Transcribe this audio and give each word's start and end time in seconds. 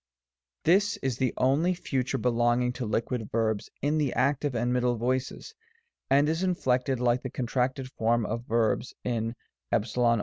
This 0.63 0.97
is 1.03 1.17
the 1.19 1.31
only 1.37 1.75
Future 1.75 2.17
belonging 2.17 2.73
to 2.73 2.87
Liquid 2.87 3.29
Verbs 3.31 3.69
in 3.83 3.99
the 3.99 4.11
Active 4.13 4.55
and 4.55 4.73
Middle 4.73 4.95
voices, 4.95 5.53
and 6.09 6.27
is 6.27 6.41
inflected 6.41 6.99
like 6.99 7.21
the 7.21 7.29
contracted 7.29 7.87
form 7.91 8.25
of 8.25 8.47
verbs 8.47 8.95
in 9.03 9.35
s 9.71 9.93
g)* 9.93 10.01
III. 10.01 10.17